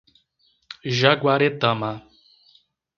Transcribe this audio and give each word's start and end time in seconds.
Jaguaretama 0.97 1.91